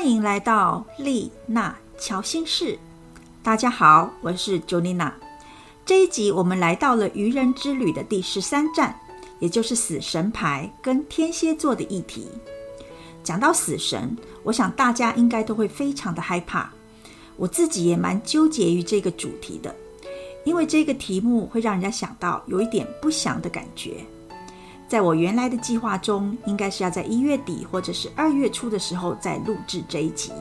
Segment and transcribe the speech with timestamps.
[0.00, 2.78] 欢迎来到丽娜乔心室。
[3.42, 5.12] 大家好，我是 Jolina。
[5.84, 8.98] 这一集我们来到了愚人之旅的第十三站，
[9.40, 12.26] 也就是死神牌跟天蝎座的议题。
[13.22, 16.72] 讲到死神，我想大家应该都会非常的害怕。
[17.36, 19.76] 我自己也蛮纠结于这个主题的，
[20.46, 24.02] 因为这个题目会让人家想到有一点不祥的感觉。
[24.90, 30.32] 在我原来的计划中，应该是要在一月底或者是二月初的时候再录制这一集，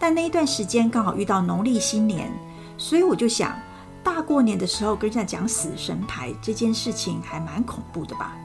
[0.00, 2.28] 但那一段时间刚好遇到农历新年，
[2.76, 3.56] 所以我就想，
[4.02, 8.36] 大过年的时候跟人家讲死神牌这件事情还蛮恐怖的吧，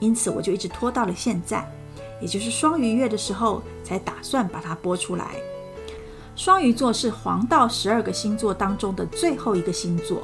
[0.00, 1.66] 因此我就一直拖到了现在，
[2.20, 5.36] 也就是双鱼月的时候才打算把它播出来。
[6.36, 10.22] 双鱼座是黄道十二个星座当中的最后一个星座，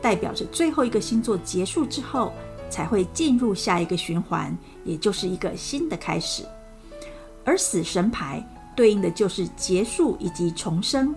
[0.00, 2.32] 代表着最后一个星座结束之后。
[2.70, 6.44] 才会进入下一个循环，也就是一个新的开始。
[7.44, 11.14] 而死神牌对应的就是结束以及重生。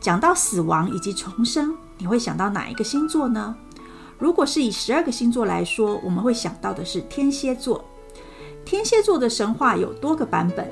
[0.00, 3.56] 讲到死亡以及重生，你会想到哪一个星座呢？
[4.18, 7.84] 如果是以十二个星座来说，我们会想到的是天蝎座。
[8.64, 10.70] 天蝎座的神话有多个版本。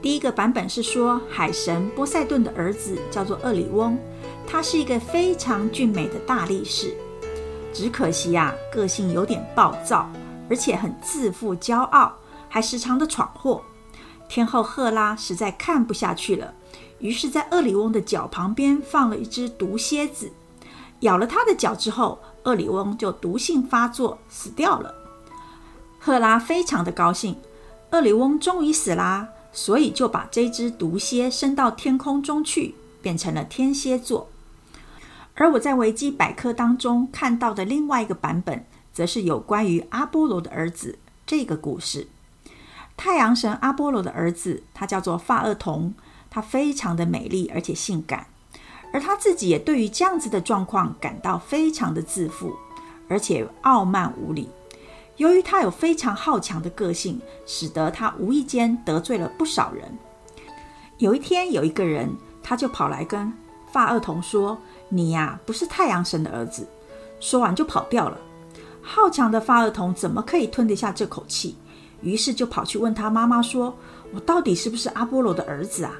[0.00, 3.96] 第一个版本是说，海神波塞顿的儿子叫做厄里翁，
[4.46, 6.94] 他是一个非常俊美的大力士。
[7.72, 10.08] 只可惜呀，个性有点暴躁，
[10.48, 12.12] 而且很自负骄傲，
[12.48, 13.62] 还时常的闯祸。
[14.28, 16.54] 天后赫拉实在看不下去了，
[17.00, 20.32] 于是，在厄里翁的脚旁边放了一只毒蝎子，
[21.00, 24.94] 咬了他的脚之后，厄里翁就毒性发作死掉了。
[25.98, 27.36] 赫拉非常的高兴，
[27.90, 34.28] 厄里翁终于死啦，所以就把这只毒蝎升到天空中去，变成了天蝎座。
[35.34, 42.08] 而我在维基百科当中看到的另外一个版本，则是有关于阿波罗的儿子这个故事。
[42.96, 45.94] 太阳神阿波罗的儿子，他叫做发厄童，
[46.30, 48.26] 他非常的美丽而且性感，
[48.92, 52.54] 而他自己也对于这样子的状况感到非常的自负，
[53.08, 54.50] 而且傲慢无礼。
[55.16, 59.98] 由于他有非常好强的个性，使得他无意间得罪了不少人。
[60.98, 63.32] 有一天，有一个人他就跑来跟
[63.72, 64.58] 发厄童说。
[64.94, 66.68] 你呀，不是太阳神的儿子。
[67.18, 68.18] 说完就跑掉了。
[68.82, 71.56] 好强的发儿童怎么可以吞得下这口气？
[72.02, 73.74] 于是就跑去问他妈妈说
[74.12, 75.92] ：“我到底是不是阿波罗的儿子啊？”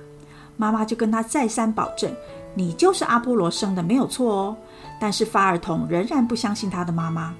[0.58, 2.14] 妈妈就跟他再三保证
[2.54, 4.56] ：“你就是阿波罗生的，没有错哦。”
[5.00, 7.34] 但是发儿童仍然不相信他的妈妈。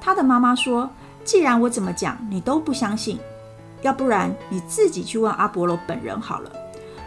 [0.00, 0.88] 他的妈妈说
[1.24, 3.18] ：“既然我怎么讲你都不相信，
[3.82, 6.52] 要不然你自己去问阿波罗本人好了。”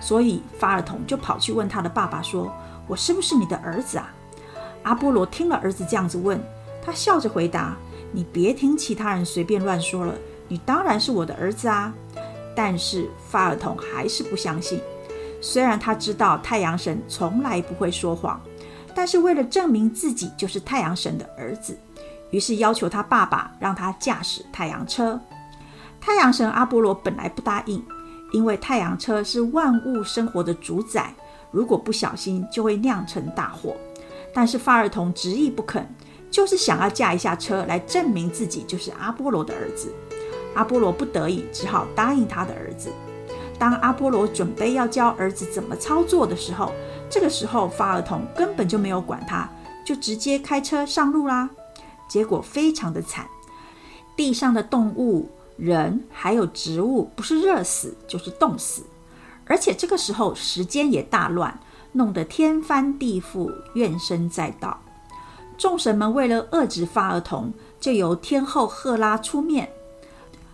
[0.02, 2.52] 所以发儿童就跑去问他的爸爸说。
[2.92, 4.14] 我是不是你的儿子啊？
[4.84, 6.38] 阿波罗听了儿子这样子问，
[6.84, 7.78] 他笑着回答
[8.12, 10.14] ：“你别听其他人随便乱说了，
[10.50, 11.94] 你当然是我的儿子啊。”
[12.54, 14.82] 但是法尔童还是不相信。
[15.40, 18.42] 虽然他知道太阳神从来不会说谎，
[18.94, 21.80] 但是为了证明自己就是太阳神的儿子，
[22.30, 25.18] 于是要求他爸爸让他驾驶太阳车。
[26.02, 27.82] 太阳神阿波罗本来不答应，
[28.34, 31.14] 因为太阳车是万物生活的主宰。
[31.52, 33.76] 如果不小心，就会酿成大祸。
[34.34, 35.86] 但是发儿童执意不肯，
[36.32, 39.94] 就是想要驾一下车来证明自己就是阿波罗的儿子。
[40.56, 42.90] 阿波罗不得已，只好答应他的儿子。
[43.60, 46.72] 当阿波罗准备要教儿子怎么操作的时候，
[47.10, 49.50] 这个时候发儿童根本就没有管他，
[49.86, 51.50] 就直接开车上路啦。
[52.10, 53.28] 结果非常的惨，
[54.18, 58.84] 地上的动物、人还有植物，不是热死就是冻死。
[59.52, 61.60] 而且这个时候时间也大乱，
[61.92, 64.80] 弄得天翻地覆，怨声载道。
[65.58, 69.70] 众神们为了遏制发儿童，就由天后赫拉出面。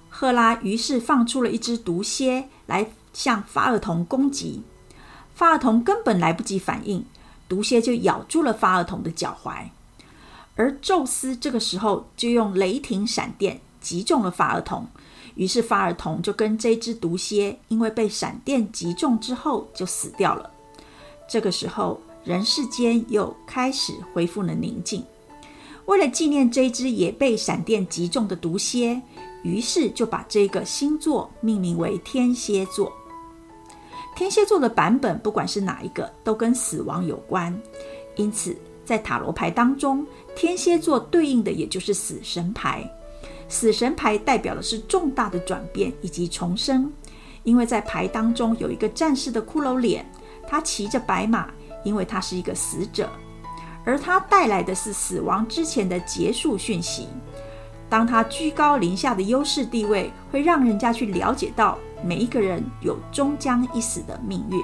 [0.10, 4.64] 赫拉于是放出了一只毒蝎来向发儿童攻击。
[5.36, 7.06] 发儿童根本来不及反应，
[7.48, 9.66] 毒蝎就咬住了发儿童的脚踝。
[10.56, 14.86] 而宙斯这个时候就用雷霆闪电击中了法尔童。
[15.36, 20.52] 于是法尔童就跟这只毒蝎，因为被闪电击中之后就死掉了。
[21.30, 25.06] 这个时候，人世间又开始恢复了宁静。
[25.86, 29.02] 为了纪念这只也被闪电击中的毒蝎，
[29.44, 32.92] 于是就把这个星座命名为天蝎座。
[34.16, 37.56] 天蝎座的版本，不管是哪一个，都跟死亡有关。
[38.16, 40.04] 因此，在塔罗牌当中，
[40.36, 42.92] 天蝎座对应的也就是死神牌。
[43.50, 46.92] 死神牌代表的是重大的转变以及重生，
[47.44, 50.06] 因为在牌当中有一个战士的骷髅脸，
[50.48, 51.50] 他骑着白马，
[51.84, 53.10] 因为他是一个死者，
[53.86, 57.08] 而他带来的是死亡之前的结束讯息。
[57.90, 64.62] 当他居高临下的优势地位，会让人家去了解到每一个人有终将一死的命运。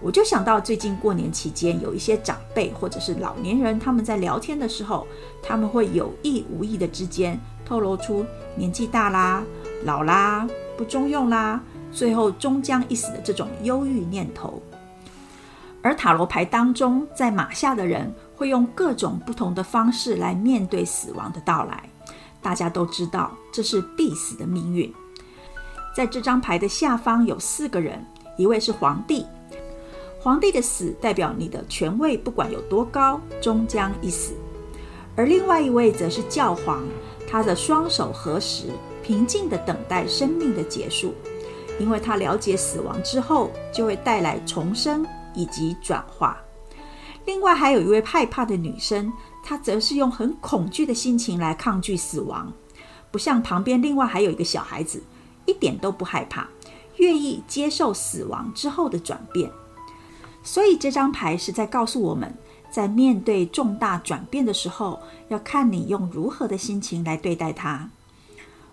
[0.00, 5.06] 我就想到最近过年期间，有一些长辈或者是老年人，他们在聊天的时候，
[5.42, 8.24] 他们会有意无意的之间透露出
[8.56, 9.42] 年纪大啦、
[9.84, 11.60] 老啦、不中用啦，
[11.90, 14.62] 最后终将一死的这种忧郁念头。
[15.82, 21.88] 而塔罗牌当中，在马下的人会用各种不同的方式来面对死亡的到来。
[22.40, 24.92] 大家都知道，这是必死的命运。
[25.94, 28.04] 在这张牌的下方有四个人，
[28.36, 29.26] 一位是皇帝。
[30.20, 34.32] 皇帝的死代表你的权位不管有多高，终将一死；
[35.14, 36.84] 而另外一位则是教皇，
[37.30, 38.64] 他的双手合十，
[39.02, 41.14] 平静地等待生命的结束，
[41.78, 46.36] 因为他了解死亡之后就会带来重生以及转化。
[47.24, 49.12] 另外还有一位害怕的女生，
[49.44, 52.52] 她则是用很恐惧的心情来抗拒死亡，
[53.12, 55.00] 不像旁边另外还有一个小孩子，
[55.46, 56.48] 一点都不害怕，
[56.96, 59.48] 愿意接受死亡之后的转变。
[60.48, 62.34] 所以这张牌是在告诉我们，
[62.70, 64.98] 在面对重大转变的时候，
[65.28, 67.90] 要看你用如何的心情来对待它。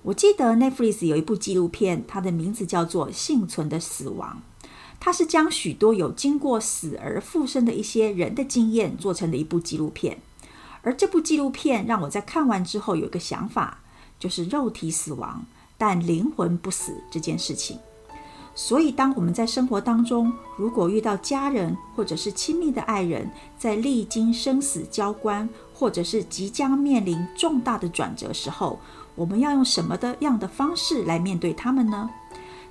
[0.03, 4.41] 我记得 Netflix 有一部纪录片，它的名字叫做《幸存的死亡》，
[5.01, 10.19] 它是将许多有经过死而复生的一些人的经验做成的一部纪录片。
[10.81, 13.79] 而这部纪录片让我在看完之后有一个想法，
[14.17, 15.45] 就是肉体死亡，
[15.77, 17.77] 但灵魂不死这件事情。
[18.57, 23.29] 所以，当我们在生活当中，如果遇到家人或者是亲密的爱人，
[23.59, 28.79] 在历经生死交关，或者是即将面临重大的转折时候，
[29.13, 32.09] 我们要用什么的样的方式来面对他们呢？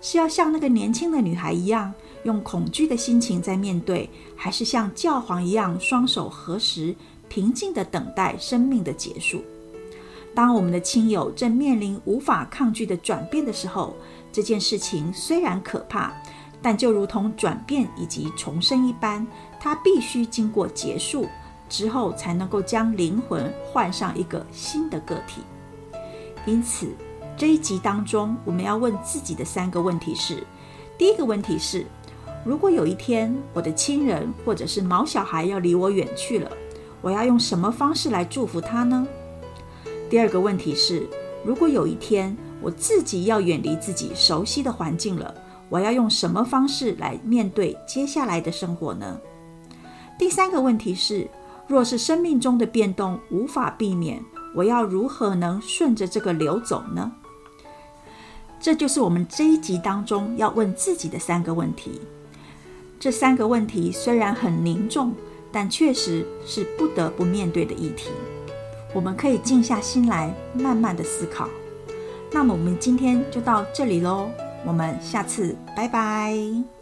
[0.00, 1.92] 是要像那个年轻的女孩一样，
[2.24, 6.94] 用恐惧的心情在面对，还是像教皇一样，双手合十，
[7.28, 9.42] 平静地等待生命的结束？
[10.34, 13.94] 当我们的亲友正面临无法抗拒的转变的时候，
[14.34, 16.12] 这件事情虽然可怕，
[16.60, 19.24] 但就如同转变以及重生一般，
[19.60, 21.28] 它必须经过结束
[21.68, 25.42] 之后，才能够将灵魂换上一个新的个体。
[26.46, 26.88] 因此，
[27.36, 30.42] 这一集当中，我们要问自己的三个问题是：
[30.98, 31.86] 第一个问题是，
[32.44, 36.50] 如果有一天我的亲人或者是毛小孩要离我远去了，
[37.00, 39.06] 我要用什么方式来祝福他呢？
[40.10, 41.08] 第二个问题是，
[41.44, 45.34] 如果有一天，我自己要远离自己熟悉的环境了，
[45.68, 49.20] 我要用什么方式来面对接下来的生活呢？
[50.18, 51.28] 第三个问题是，
[51.66, 54.24] 若是生命中的变动无法避免，
[54.54, 57.12] 我要如何能顺着这个流走呢？
[58.58, 62.00] 这就是我们这一集当中要问自己的三个问题。
[62.98, 65.12] 这三个问题虽然很凝重，
[65.52, 68.08] 但确实是不得不面对的议题。
[68.94, 71.46] 我们可以静下心来，慢慢的思考。
[72.34, 74.28] 那么我们今天就到这里喽，
[74.66, 76.73] 我们下次拜拜。